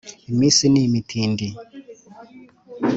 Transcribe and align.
Iminsi 0.29 0.63
ni 0.71 0.79
imitindi. 0.87 1.47